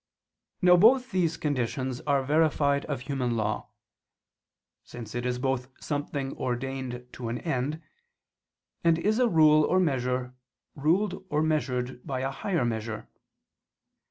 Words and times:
Now 0.63 0.77
both 0.77 1.11
these 1.11 1.37
conditions 1.37 2.01
are 2.07 2.23
verified 2.23 2.85
of 2.85 3.01
human 3.01 3.37
law: 3.37 3.69
since 4.83 5.13
it 5.13 5.27
is 5.27 5.37
both 5.37 5.67
something 5.79 6.35
ordained 6.37 7.05
to 7.13 7.29
an 7.29 7.37
end; 7.37 7.83
and 8.83 8.97
is 8.97 9.19
a 9.19 9.29
rule 9.29 9.63
or 9.63 9.79
measure 9.79 10.33
ruled 10.73 11.23
or 11.29 11.43
measured 11.43 12.03
by 12.03 12.21
a 12.21 12.31
higher 12.31 12.65
measure. 12.65 13.09